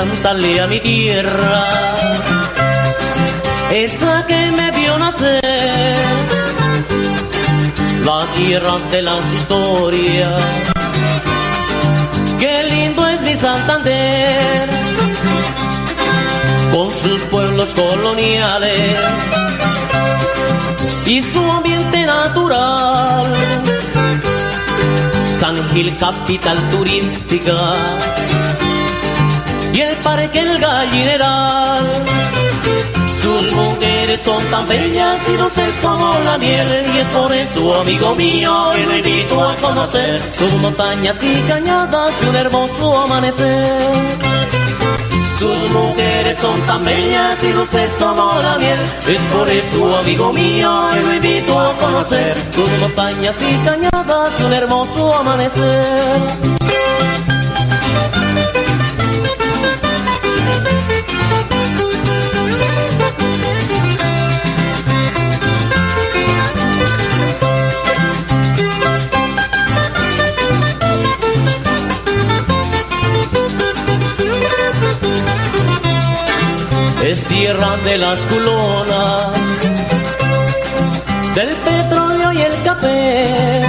[0.00, 1.62] Cantarle a mi tierra,
[3.70, 5.94] esa que me vio nacer,
[8.06, 10.42] la tierra de las historias.
[12.38, 14.70] Qué lindo es mi Santander,
[16.72, 18.96] con sus pueblos coloniales.
[21.04, 23.34] Y su ambiente natural.
[25.40, 27.56] San Gil, capital turística
[29.74, 31.86] y el parque el gallineral.
[33.22, 38.14] Sus mujeres son tan bellas y dulces como la miel y es por eso, amigo
[38.16, 43.82] mío, y lo invito a conocer sus montañas y cañadas y un hermoso amanecer.
[45.38, 48.80] Sus mujeres son tan bellas y dulces como la miel.
[49.08, 54.42] Es por eso, amigo mío, y lo invito a conocer sus montañas y cañadas y
[54.42, 56.59] un hermoso amanecer.
[77.90, 79.30] De las culonas,
[81.34, 83.62] del petróleo y el café,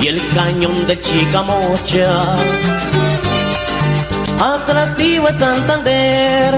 [0.00, 2.14] y el cañón de Chicamocha.
[4.40, 6.54] Atractivo es Santander,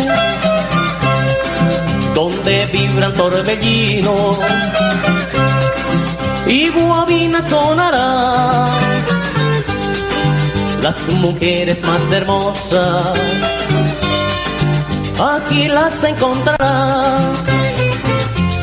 [2.14, 4.38] donde vibran torbellinos
[6.46, 8.66] y guabina sonará.
[10.82, 13.18] Las mujeres más hermosas
[15.30, 17.44] aquí las encontrarás.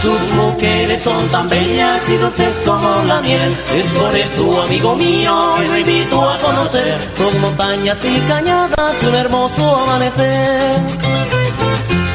[0.02, 3.48] Sus mujeres son tan bellas y dulces como la miel.
[3.76, 9.16] Es por eso, amigo mío, lo invito a conocer sus montañas y cañadas y un
[9.16, 10.76] hermoso amanecer.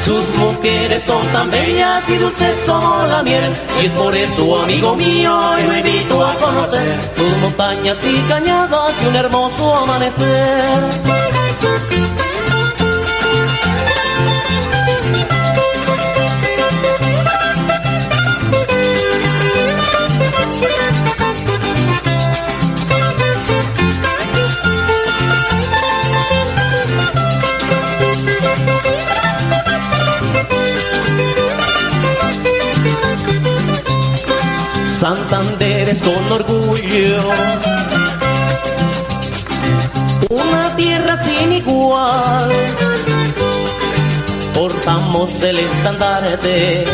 [0.03, 3.51] Sus mujeres son tan bellas y dulces como la miel.
[3.81, 9.05] Y es por eso, amigo mío, lo invito a conocer sus montañas y cañadas y
[9.07, 11.36] un hermoso amanecer.
[46.35, 46.85] De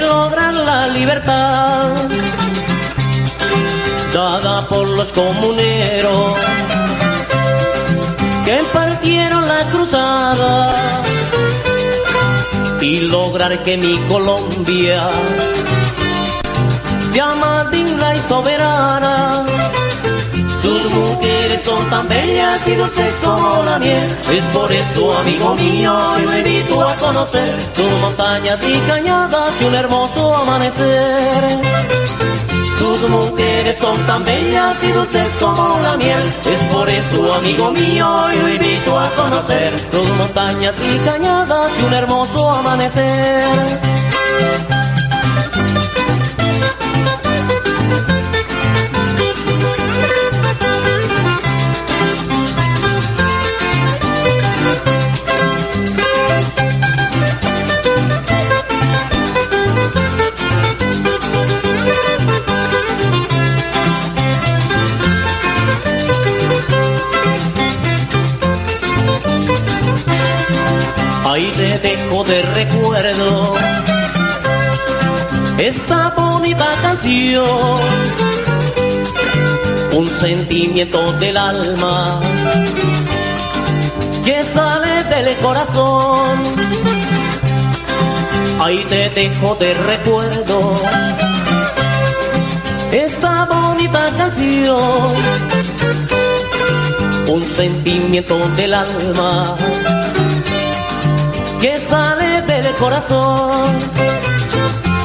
[0.00, 1.92] lograr la libertad
[4.14, 6.34] dada por los comuneros
[8.44, 10.74] que partieron la cruzada
[12.80, 15.08] y lograr que mi Colombia
[17.12, 19.47] llama digna y soberana.
[20.98, 24.04] Mujeres son tan bellas y dulces como la miel.
[24.32, 29.74] Es por eso, amigo mío, yo invito a conocer sus montañas y cañadas y un
[29.76, 31.60] hermoso amanecer.
[32.78, 36.34] Sus mujeres son tan bellas y dulces como la miel.
[36.50, 41.94] Es por eso, amigo mío, yo invito a conocer sus montañas y cañadas y un
[41.94, 43.42] hermoso amanecer.
[71.38, 73.54] Ahí te dejo de recuerdo
[75.56, 77.78] esta bonita canción,
[79.92, 82.18] un sentimiento del alma
[84.24, 86.42] que sale del corazón.
[88.58, 90.74] Ahí te dejo de recuerdo
[92.90, 95.14] esta bonita canción,
[97.28, 99.56] un sentimiento del alma
[102.78, 103.78] corazón.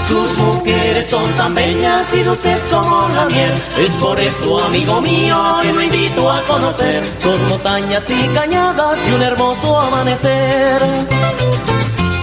[0.08, 3.54] Sus mujeres son tan bellas y dulces como la miel.
[3.80, 9.14] Es por eso, amigo mío, que lo invito a conocer sus montañas y cañadas y
[9.14, 10.82] un hermoso amanecer.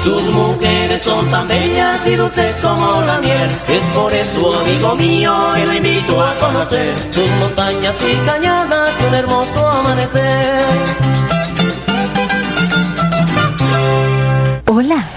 [0.04, 3.50] Sus mujeres son tan bellas y dulces como la miel.
[3.68, 9.04] Es por eso, amigo mío, que lo invito a conocer sus montañas y cañadas y
[9.04, 11.39] un hermoso amanecer.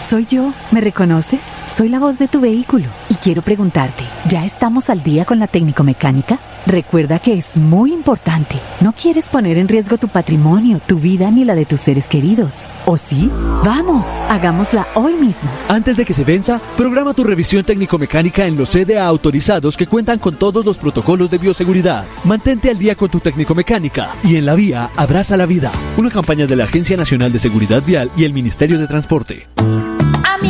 [0.03, 0.53] Soy yo.
[0.71, 1.39] ¿Me reconoces?
[1.69, 5.47] Soy la voz de tu vehículo y quiero preguntarte, ¿ya estamos al día con la
[5.47, 6.39] técnico mecánica?
[6.65, 8.55] Recuerda que es muy importante.
[8.81, 12.65] No quieres poner en riesgo tu patrimonio, tu vida ni la de tus seres queridos.
[12.85, 13.29] ¿O sí?
[13.63, 15.49] Vamos, hagámosla hoy mismo.
[15.67, 20.19] Antes de que se venza, programa tu revisión técnico-mecánica en los CDA autorizados que cuentan
[20.19, 22.05] con todos los protocolos de bioseguridad.
[22.23, 25.71] Mantente al día con tu técnico-mecánica y en la vía abraza la vida.
[25.97, 29.47] Una campaña de la Agencia Nacional de Seguridad Vial y el Ministerio de Transporte.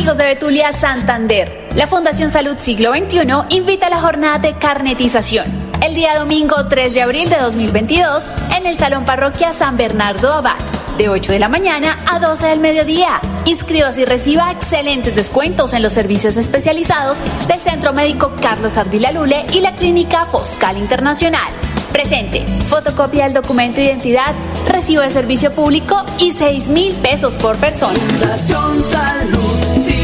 [0.04, 5.64] Amigos de Betulia Santander, la Fundación Salud Siglo XXI invita a la jornada de carnetización
[5.82, 10.58] el día domingo 3 de abril de 2022 en el Salón Parroquia San Bernardo Abad,
[10.98, 13.20] de 8 de la mañana a 12 del mediodía.
[13.46, 19.46] Inscríbase y reciba excelentes descuentos en los servicios especializados del Centro Médico Carlos Ardila Lule
[19.52, 21.52] y la Clínica Foscal Internacional.
[21.92, 24.34] Presente, fotocopia del documento de identidad,
[24.68, 27.94] recibo de servicio público y 6 mil pesos por persona.
[27.94, 29.63] Fundación Salud,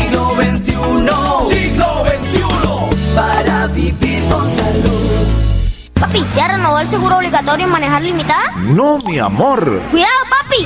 [0.10, 5.28] siglo XXI, siglo XXI, para vivir con salud.
[5.94, 8.52] Papi, ¿ya renovó el seguro obligatorio en manejar limitada?
[8.58, 9.82] No, mi amor.
[9.92, 10.66] Cuidado, papi.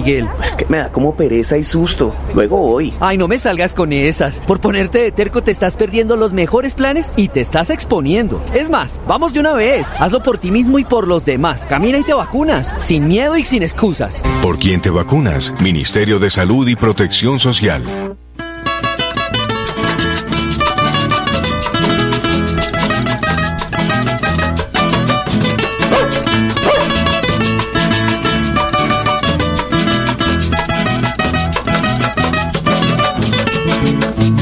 [0.01, 0.27] Miguel?
[0.43, 2.15] Es que me da como pereza y susto.
[2.33, 2.93] Luego voy.
[2.99, 4.39] Ay, no me salgas con esas.
[4.39, 8.43] Por ponerte de terco te estás perdiendo los mejores planes y te estás exponiendo.
[8.53, 9.93] Es más, vamos de una vez.
[9.99, 11.65] Hazlo por ti mismo y por los demás.
[11.65, 12.75] Camina y te vacunas.
[12.81, 14.21] Sin miedo y sin excusas.
[14.41, 15.53] ¿Por quién te vacunas?
[15.61, 17.83] Ministerio de Salud y Protección Social.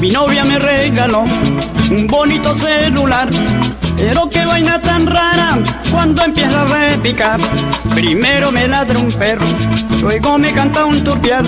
[0.09, 1.23] Mi novia me regaló
[1.91, 3.29] un bonito celular.
[3.95, 5.59] Pero qué vaina tan rara
[5.91, 7.39] cuando empieza a repicar.
[7.93, 9.45] Primero me ladra un perro,
[10.01, 11.45] luego me canta un turpial.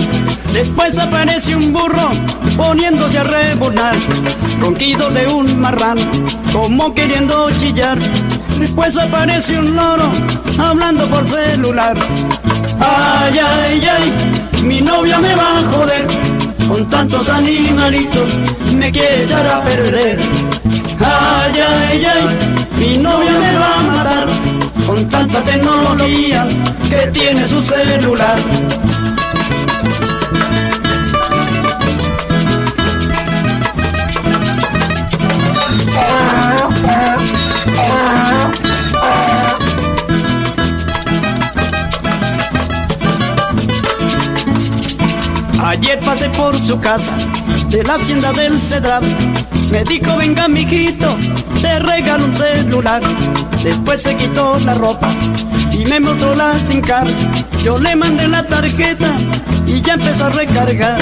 [0.52, 2.12] Después aparece un burro
[2.56, 3.96] poniéndose a rebunar.
[4.60, 5.98] Ronquido de un marrán,
[6.52, 7.98] como queriendo chillar.
[8.60, 10.08] Después aparece un loro
[10.56, 11.96] hablando por celular.
[12.78, 16.21] Ay, ay, ay, mi novia me va a joder
[16.72, 18.34] con tantos animalitos
[18.74, 20.18] me quiere echar a perder.
[21.00, 22.38] Ay, ay, ay,
[22.78, 24.28] mi novia me va a matar
[24.86, 26.48] con tanta tecnología
[26.88, 28.38] que tiene su celular.
[46.42, 47.16] Por su casa
[47.68, 49.04] de la hacienda del Cedral.
[49.70, 51.16] Me dijo, venga mijito,
[51.60, 53.00] te regalo un celular.
[53.62, 55.08] Después se quitó la ropa
[55.70, 56.82] y me mostró la sin
[57.62, 59.10] Yo le mandé la tarjeta
[59.68, 60.98] y ya empezó a recargar.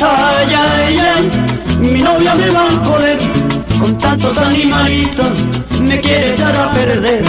[0.00, 1.30] Ay, ay, ay,
[1.78, 3.18] mi novia me va a joder.
[3.78, 5.32] Con tantos animalitos
[5.82, 7.24] me quiere echar a perder.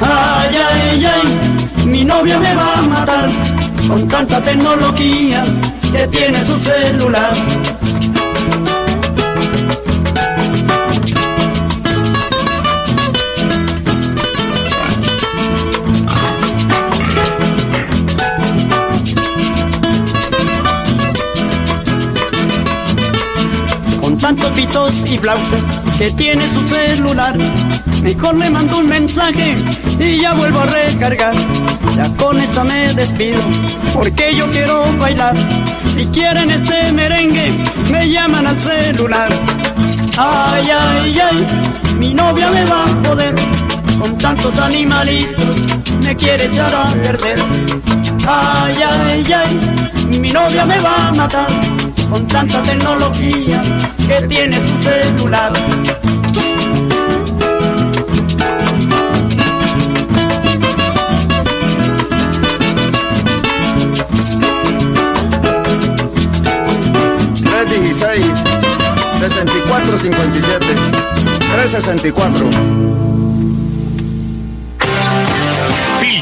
[0.00, 3.28] Ay, ay, ay, mi novia me va a matar
[3.88, 5.44] con tanta tecnología
[5.92, 7.34] que tiene tu celular.
[24.00, 25.62] Con tantos pitos y flautas
[25.98, 27.36] que tiene su celular
[28.04, 29.56] Mejor le mando un mensaje
[29.98, 31.34] y ya vuelvo a recargar.
[31.96, 33.40] Ya con esta me despido
[33.94, 35.34] porque yo quiero bailar.
[35.96, 37.50] Si quieren este merengue,
[37.90, 39.30] me llaman al celular.
[40.18, 41.46] Ay, ay, ay,
[41.98, 43.34] mi novia me va a joder
[43.98, 45.56] con tantos animalitos,
[46.04, 47.38] me quiere echar a perder.
[48.28, 51.48] Ay, ay, ay, mi novia me va a matar
[52.10, 53.62] con tanta tecnología
[54.06, 55.52] que tiene su celular.
[70.04, 70.76] 357
[71.54, 73.23] 364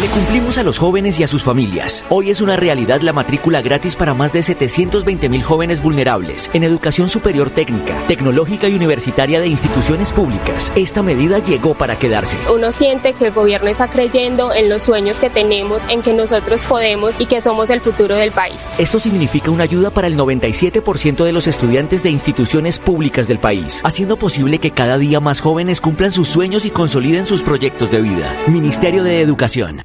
[0.00, 2.06] Le cumplimos a los jóvenes y a sus familias.
[2.08, 6.64] Hoy es una realidad la matrícula gratis para más de 720 mil jóvenes vulnerables en
[6.64, 10.72] educación superior técnica, tecnológica y universitaria de instituciones públicas.
[10.74, 12.38] Esta medida llegó para quedarse.
[12.50, 16.64] Uno siente que el gobierno está creyendo en los sueños que tenemos, en que nosotros
[16.64, 18.70] podemos y que somos el futuro del país.
[18.78, 23.82] Esto significa una ayuda para el 97% de los estudiantes de instituciones públicas del país,
[23.84, 28.00] haciendo posible que cada día más jóvenes cumplan sus sueños y consoliden sus proyectos de
[28.00, 28.34] vida.
[28.46, 29.84] Ministerio de Educación.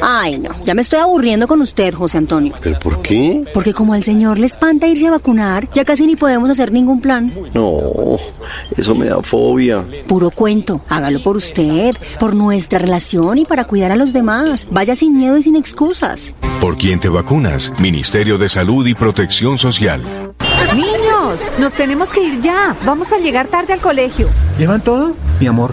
[0.00, 2.54] Ay, no, ya me estoy aburriendo con usted, José Antonio.
[2.60, 3.44] ¿Pero por qué?
[3.54, 7.00] Porque como al señor le espanta irse a vacunar, ya casi ni podemos hacer ningún
[7.00, 7.32] plan.
[7.54, 8.18] No,
[8.76, 9.84] eso me da fobia.
[10.06, 14.68] Puro cuento, hágalo por usted, por nuestra relación y para cuidar a los demás.
[14.70, 16.32] Vaya sin miedo y sin excusas.
[16.60, 17.72] ¿Por quién te vacunas?
[17.80, 20.02] Ministerio de Salud y Protección Social.
[20.74, 22.76] Niños, nos tenemos que ir ya.
[22.84, 24.28] Vamos a llegar tarde al colegio.
[24.58, 25.14] ¿Llevan todo?
[25.40, 25.72] Mi amor,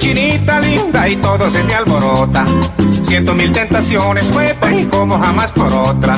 [0.00, 2.44] Chinita linda y todo se me alborota.
[3.02, 6.16] Siento mil tentaciones, huepa y como jamás por otra.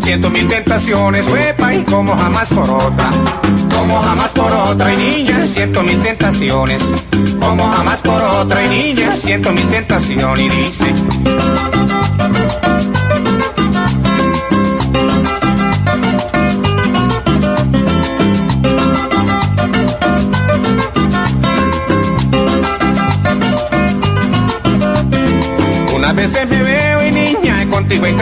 [0.00, 3.10] Siento mil tentaciones, huepa y como jamás por otra.
[3.76, 6.94] Como jamás por otra y niña, siento mil tentaciones.
[7.40, 10.94] Como jamás por otra y niña, siento mil tentaciones y dice.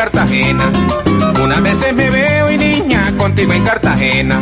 [0.04, 0.70] Cartagena.
[1.42, 4.38] Unas veces me veo y niña contigo en Cartagena.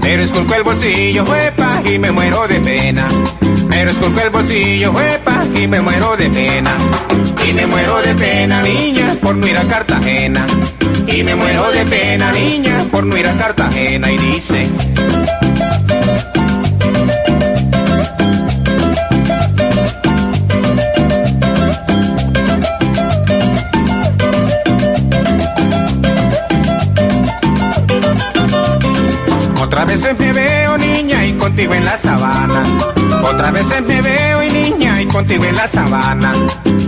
[0.00, 3.08] Pero esculco el bolsillo, huepa, y me muero de pena.
[3.68, 6.76] Pero esculco el bolsillo, huepa, y me muero de pena.
[7.44, 10.46] Y me muero de pena, niña, por no ir a Cartagena.
[11.08, 14.08] Y me muero de pena, niña, por no ir a Cartagena.
[14.08, 14.70] Y dice.
[31.62, 32.62] Contigo en la sabana.
[33.22, 36.32] Otras veces me veo y niña y contigo en la sabana.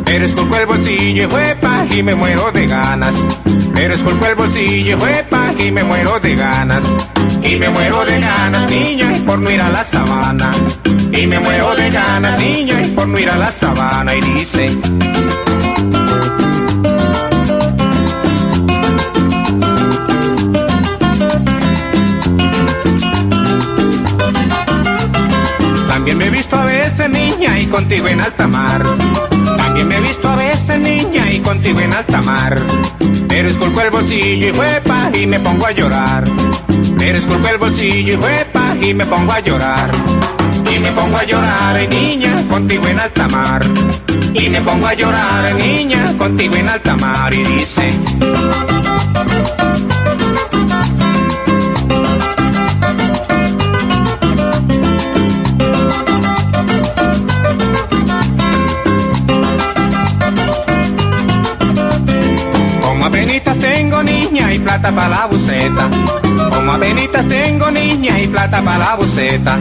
[0.04, 3.16] Pero esculco el bolsillo y huepa y me muero de ganas.
[3.72, 6.92] Pero esculco el bolsillo y huepa y me muero de ganas.
[7.42, 10.50] Y me muero de ganas, niña, por no ir a la sabana.
[11.12, 14.12] Y me muero de ganas, niña, por no ir a la sabana.
[14.12, 14.76] Y dice.
[26.34, 28.84] Visto a veces niña y contigo en alta mar.
[29.56, 32.60] También me he visto a veces niña y contigo en alta mar.
[33.28, 36.24] Pero esculco el bolsillo y huepa y me pongo a llorar.
[36.98, 39.90] Pero esculco el bolsillo y huepa y me pongo a llorar.
[40.74, 43.64] Y me pongo a llorar, niña, contigo en alta mar.
[44.34, 47.32] Y me pongo a llorar, niña, contigo en alta mar.
[47.32, 47.92] Y dice.
[64.84, 65.88] Plata para la buceta.
[66.54, 69.58] Como apenitas tengo niña y plata para la buceta.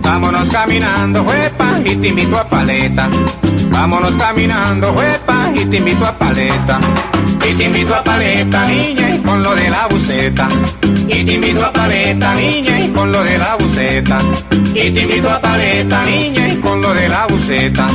[0.00, 3.08] Vámonos caminando, huepa, y te invito a paleta.
[3.70, 6.80] Vámonos caminando, huepa, y te invito a paleta.
[7.48, 10.48] Y te invito a paleta, niña, y con lo de la buceta.
[11.08, 14.18] Y te invito a paleta, niña, y con lo de la buceta.
[14.74, 17.86] Y te invito a paleta, niña, y con lo de la buceta.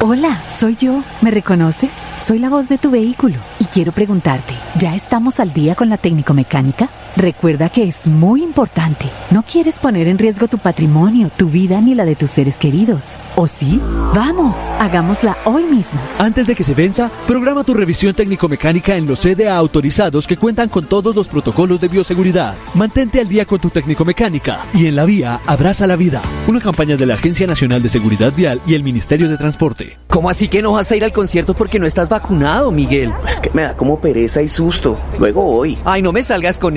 [0.00, 1.02] Hola, soy yo.
[1.20, 1.90] ¿Me reconoces?
[2.24, 6.34] Soy la voz de tu vehículo quiero preguntarte, ¿ya estamos al día con la técnico
[6.34, 6.88] mecánica?
[7.16, 9.06] Recuerda que es muy importante.
[9.30, 13.16] No quieres poner en riesgo tu patrimonio, tu vida ni la de tus seres queridos.
[13.36, 13.80] ¿O sí?
[14.14, 15.98] Vamos, hagámosla hoy mismo.
[16.18, 20.68] Antes de que se venza, programa tu revisión técnico-mecánica en los CDA autorizados que cuentan
[20.68, 22.54] con todos los protocolos de bioseguridad.
[22.74, 26.20] Mantente al día con tu técnico-mecánica y en la vía abraza la vida.
[26.46, 29.98] Una campaña de la Agencia Nacional de Seguridad Vial y el Ministerio de Transporte.
[30.08, 33.12] ¿Cómo así que no vas a ir al concierto porque no estás vacunado, Miguel?
[33.28, 34.98] Es que me da como pereza y susto.
[35.18, 35.78] Luego voy.
[35.84, 36.76] Ay, no me salgas con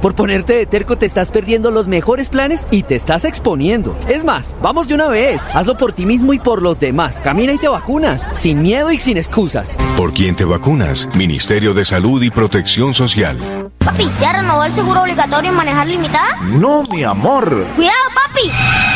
[0.00, 3.96] Por ponerte de terco te estás perdiendo los mejores planes y te estás exponiendo.
[4.08, 5.46] Es más, vamos de una vez.
[5.52, 7.20] Hazlo por ti mismo y por los demás.
[7.20, 8.30] Camina y te vacunas.
[8.36, 9.76] Sin miedo y sin excusas.
[9.96, 11.08] ¿Por quién te vacunas?
[11.14, 13.38] Ministerio de Salud y Protección Social.
[13.78, 16.40] Papi, ¿ya renovó el seguro obligatorio en manejar limitada?
[16.42, 17.66] No, mi amor.
[17.76, 18.95] ¡Cuidado, papi!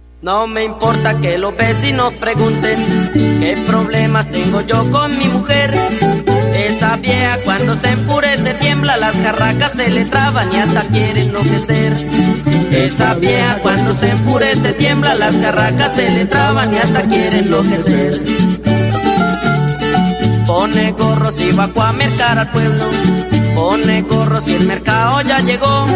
[0.21, 2.77] No me importa que los vecinos pregunten
[3.11, 5.73] qué problemas tengo yo con mi mujer.
[6.53, 11.93] Esa vieja cuando se enfurece tiembla, las carracas se le traban y hasta quiere enloquecer.
[12.71, 18.21] Esa vieja cuando se enfurece tiembla, las carracas se le traban y hasta quiere enloquecer.
[20.45, 22.85] Pone gorros y va a mercar al pueblo.
[23.81, 25.87] Pone gorros y el mercado ya llegó.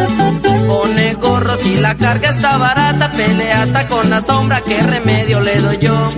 [0.68, 3.12] Pone gorros y la carga está barata.
[3.12, 6.10] Pelea hasta con la sombra, ¿qué remedio le doy yo?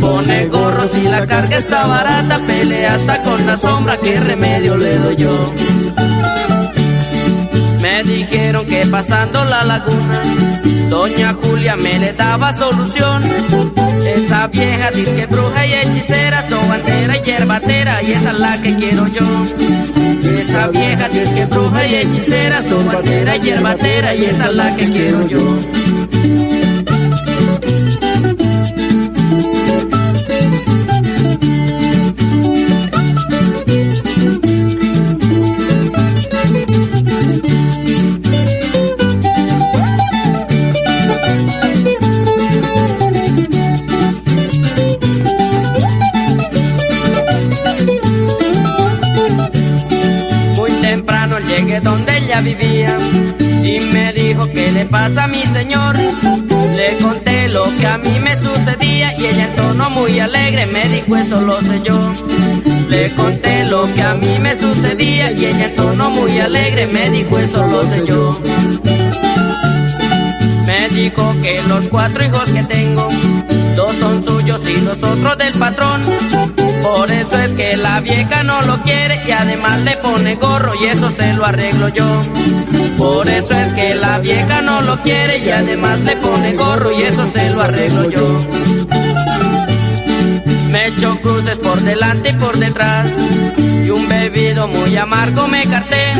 [0.00, 2.38] Pone gorros y la carga está barata.
[2.46, 5.52] Pelea hasta con la sombra, ¿qué remedio le doy yo?
[7.80, 10.22] Me dijeron que pasando la laguna,
[10.88, 13.24] Doña Julia me le daba solución.
[14.06, 19.08] Esa vieja disque bruja y hechicera, sobantera y yerbatera, y esa es la que quiero
[19.08, 20.01] yo.
[20.42, 25.28] Esa vieja disque bruja y hechicera, sobantera y yerbatera, y esa es la que quiero
[25.28, 26.61] yo.
[55.02, 55.96] Pasa mi señor.
[56.76, 60.84] Le conté lo que a mí me sucedía y ella en tono muy alegre me
[60.94, 61.98] dijo eso lo sé yo.
[62.88, 67.10] Le conté lo que a mí me sucedía y ella en tono muy alegre me
[67.10, 68.40] dijo eso lo sé yo.
[70.66, 73.08] Me dijo que los cuatro hijos que tengo,
[73.74, 76.02] dos son suyos y los otros del patrón.
[76.82, 80.86] Por eso es que la vieja no lo quiere y además le pone gorro y
[80.86, 82.22] eso se lo arreglo yo.
[82.98, 87.02] Por eso es que la vieja no lo quiere y además le pone gorro y
[87.02, 88.81] eso se lo arreglo yo.
[91.72, 93.10] Por delante y por detrás.
[93.56, 96.12] Y un bebido muy amargo me carté.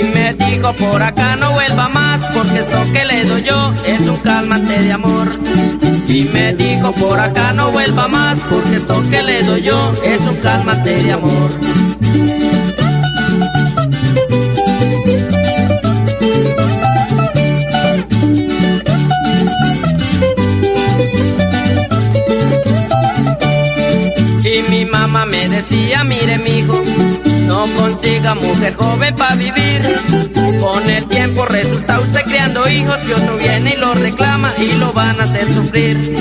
[0.00, 4.00] Y me dijo por acá no vuelva más, porque esto que le doy yo es
[4.00, 5.30] un calmante de amor.
[6.08, 10.20] Y me dijo por acá no vuelva más, porque esto que le doy yo es
[10.22, 11.50] un calmante de amor.
[25.06, 26.74] Mamá me decía, mire mijo,
[27.46, 29.82] no consiga mujer joven para vivir.
[30.60, 34.92] Con el tiempo resulta usted criando hijos que otro viene y lo reclama y lo
[34.92, 36.12] van a hacer sufrir.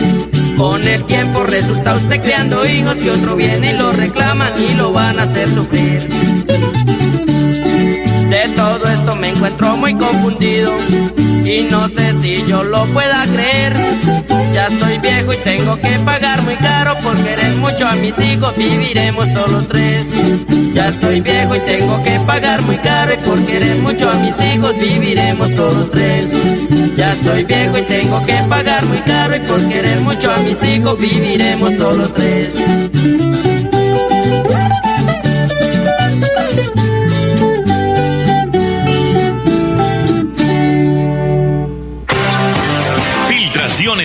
[0.56, 4.92] Con el tiempo resulta usted criando hijos que otro viene y lo reclama y lo
[4.92, 6.08] van a hacer sufrir.
[8.30, 10.78] De todo esto me encuentro muy confundido
[11.46, 13.74] y no sé si yo lo pueda creer.
[14.54, 18.56] Ya estoy viejo y tengo que pagar muy caro por querer mucho a mis hijos,
[18.56, 20.08] viviremos todos los tres.
[20.74, 24.36] Ya estoy viejo y tengo que pagar muy caro y por querer mucho a mis
[24.42, 26.28] hijos, viviremos todos los tres.
[26.98, 30.64] Ya estoy viejo y tengo que pagar muy caro y por querer mucho a mis
[30.64, 32.56] hijos, viviremos todos los tres.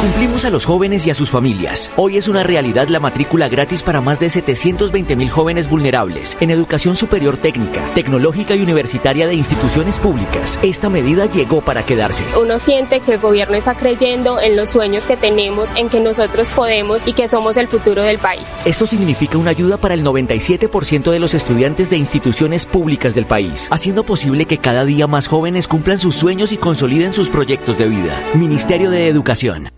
[0.00, 1.92] Cumplimos a los jóvenes y a sus familias.
[1.94, 6.50] Hoy es una realidad la matrícula gratis para más de 720 mil jóvenes vulnerables en
[6.50, 10.58] educación superior técnica, tecnológica y universitaria de instituciones públicas.
[10.62, 12.24] Esta medida llegó para quedarse.
[12.40, 16.50] Uno siente que el gobierno está creyendo en los sueños que tenemos, en que nosotros
[16.50, 18.56] podemos y que somos el futuro del país.
[18.64, 23.68] Esto significa una ayuda para el 97% de los estudiantes de instituciones públicas del país,
[23.70, 27.88] haciendo posible que cada día más jóvenes cumplan sus sueños y consoliden sus proyectos de
[27.88, 28.18] vida.
[28.32, 29.70] Ministerio de Educación.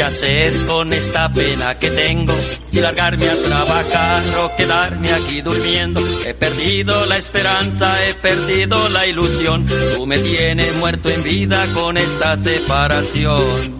[0.00, 2.32] Voy hacer con esta pena que tengo.
[2.70, 6.00] Si largarme a trabajar o quedarme aquí durmiendo.
[6.26, 9.66] He perdido la esperanza, he perdido la ilusión.
[9.94, 13.79] Tú me tienes muerto en vida con esta separación.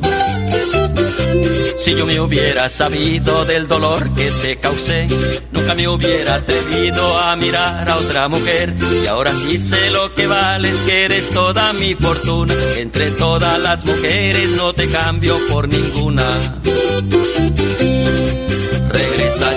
[1.80, 5.06] Si yo me hubiera sabido del dolor que te causé,
[5.50, 8.76] nunca me hubiera atrevido a mirar a otra mujer.
[9.02, 12.52] Y ahora sí sé lo que vales, que eres toda mi fortuna.
[12.76, 16.22] Entre todas las mujeres no te cambio por ninguna.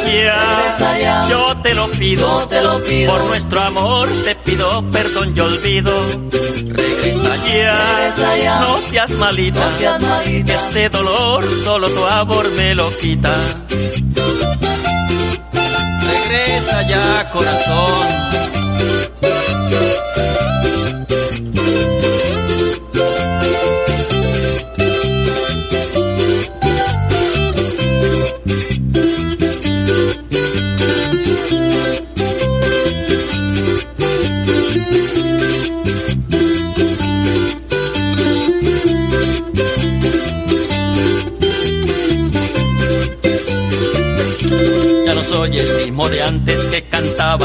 [0.06, 1.26] Ya.
[1.30, 3.12] yo te lo pido, Yo te lo pido.
[3.12, 5.92] por nuestro amor te pido perdón y olvido.
[6.70, 8.60] Regresa ya, Regresa ya.
[8.60, 10.54] no seas malita, No seas malita.
[10.54, 13.34] este dolor solo tu amor me lo quita.
[16.06, 18.08] Regresa ya, corazón.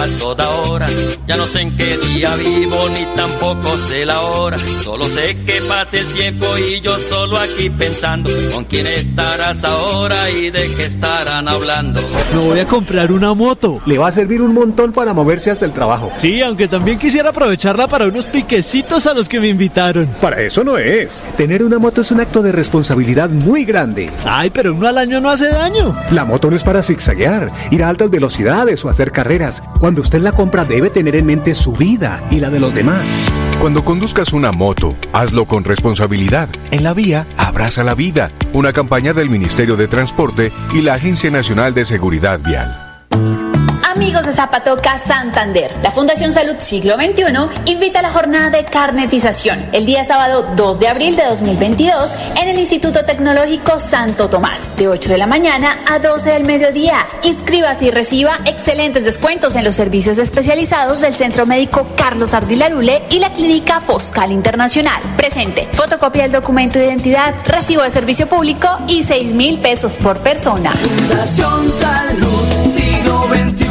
[0.00, 0.86] A toda hora.
[1.26, 4.58] Ya no sé en qué día vivo ni tampoco sé la hora.
[4.58, 10.30] Solo sé que pasa el tiempo y yo solo aquí pensando con quién estarás ahora
[10.30, 12.00] y de qué estarán hablando.
[12.32, 13.80] Me voy a comprar una moto.
[13.86, 16.10] Le va a servir un montón para moverse hasta el trabajo.
[16.18, 20.06] Sí, aunque también quisiera aprovecharla para unos piquecitos a los que me invitaron.
[20.20, 21.22] Para eso no es.
[21.36, 24.10] Tener una moto es un acto de responsabilidad muy grande.
[24.24, 25.96] Ay, pero uno al año no hace daño.
[26.10, 29.62] La moto no es para zigzaguear, ir a altas velocidades o hacer carreras.
[29.80, 33.30] Cuando usted la compra debe tener en mente su vida y la de los demás.
[33.60, 36.48] Cuando conduzcas una moto, hazlo con responsabilidad.
[36.70, 38.30] En la vía, abraza la vida.
[38.52, 43.47] Una campaña del Ministerio de Transporte y la Agencia Nacional de Seguridad Vial.
[43.94, 49.70] Amigos de Zapatoca Santander, la Fundación Salud Siglo XXI invita a la jornada de carnetización
[49.72, 54.88] el día sábado 2 de abril de 2022 en el Instituto Tecnológico Santo Tomás, de
[54.88, 56.98] 8 de la mañana a 12 del mediodía.
[57.22, 63.20] Inscríbase y reciba excelentes descuentos en los servicios especializados del Centro Médico Carlos Ardilarule y
[63.20, 65.00] la Clínica Foscal Internacional.
[65.16, 70.18] Presente, fotocopia del documento de identidad, recibo de servicio público y 6 mil pesos por
[70.18, 70.72] persona.
[70.72, 73.67] Fundación Salud, siglo XXI.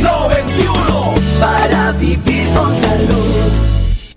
[0.00, 1.40] Siglo XXI.
[1.40, 3.16] Para vivir con salud.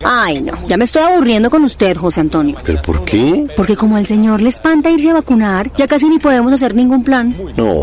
[0.06, 2.58] Ay, no, ya me estoy aburriendo con usted, José Antonio.
[2.64, 3.48] ¿Pero por qué?
[3.56, 7.04] Porque como al señor le espanta irse a vacunar, ya casi ni podemos hacer ningún
[7.06, 7.36] plan.
[7.56, 7.74] No,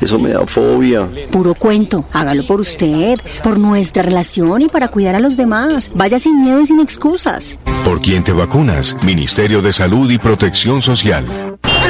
[0.00, 1.08] eso me da fobia.
[1.30, 5.90] Puro cuento, hágalo por usted, por nuestra relación y para cuidar a los demás.
[5.94, 7.56] Vaya sin miedo y sin excusas.
[7.84, 8.94] ¿Por quién te vacunas?
[9.02, 11.24] Ministerio de Salud y Protección Social.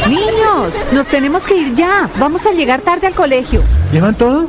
[0.08, 2.08] Niños, nos tenemos que ir ya.
[2.18, 3.62] Vamos a llegar tarde al colegio.
[3.92, 4.48] ¿Llevan todo?